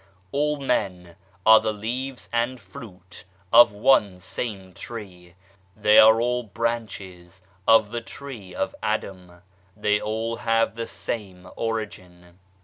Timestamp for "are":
1.45-1.59, 5.99-6.19